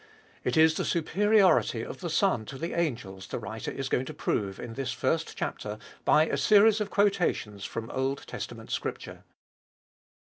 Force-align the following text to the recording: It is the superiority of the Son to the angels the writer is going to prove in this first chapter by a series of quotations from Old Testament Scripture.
It 0.43 0.57
is 0.57 0.73
the 0.73 0.83
superiority 0.83 1.83
of 1.85 1.99
the 1.99 2.09
Son 2.09 2.43
to 2.45 2.57
the 2.57 2.73
angels 2.73 3.27
the 3.27 3.37
writer 3.37 3.69
is 3.69 3.87
going 3.87 4.05
to 4.05 4.15
prove 4.15 4.59
in 4.59 4.73
this 4.73 4.91
first 4.91 5.35
chapter 5.37 5.77
by 6.05 6.25
a 6.25 6.37
series 6.37 6.81
of 6.81 6.89
quotations 6.89 7.65
from 7.65 7.87
Old 7.91 8.25
Testament 8.25 8.71
Scripture. 8.71 9.23